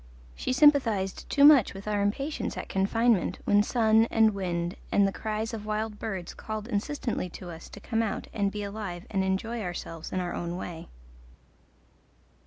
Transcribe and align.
She 0.33 0.51
sympathized 0.51 1.29
too 1.29 1.45
much 1.45 1.75
with 1.75 1.87
our 1.87 2.01
impatience 2.01 2.57
at 2.57 2.67
confinement 2.67 3.37
when 3.45 3.61
sun 3.61 4.05
and 4.09 4.33
wind 4.33 4.75
and 4.91 5.07
the 5.07 5.11
cries 5.11 5.53
of 5.53 5.67
wild 5.67 5.99
birds 5.99 6.33
called 6.33 6.67
insistently 6.67 7.29
to 7.29 7.51
us 7.51 7.69
to 7.69 7.79
come 7.79 8.01
out 8.01 8.25
and 8.33 8.51
be 8.51 8.63
alive 8.63 9.05
and 9.11 9.23
enjoy 9.23 9.61
ourselves 9.61 10.11
in 10.11 10.19
our 10.19 10.33
own 10.33 10.57
way. 10.57 10.89